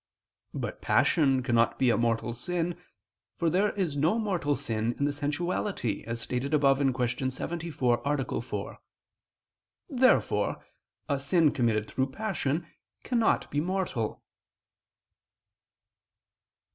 But 0.55 0.81
passion 0.81 1.43
cannot 1.43 1.77
be 1.77 1.91
a 1.91 1.95
mortal 1.95 2.33
sin, 2.33 2.75
for 3.37 3.51
there 3.51 3.69
is 3.73 3.95
no 3.95 4.17
mortal 4.17 4.55
sin 4.55 4.95
in 4.97 5.05
the 5.05 5.13
sensuality, 5.13 6.03
as 6.07 6.19
stated 6.19 6.55
above 6.55 6.79
(Q. 6.79 7.29
74, 7.29 8.01
A. 8.03 8.41
4). 8.41 8.79
Therefore 9.89 10.65
a 11.07 11.19
sin 11.19 11.51
committed 11.51 11.87
through 11.87 12.07
passion 12.09 12.65
cannot 13.03 13.51
be 13.51 13.61
mortal. 13.61 14.23